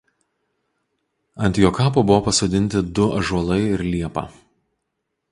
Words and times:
Ant 1.47 1.59
jo 1.63 1.69
kapo 1.79 2.01
buvo 2.07 2.21
pasodinti 2.27 2.79
du 2.99 3.05
ąžuolai 3.19 3.61
ir 3.75 3.83
liepa. 3.91 4.23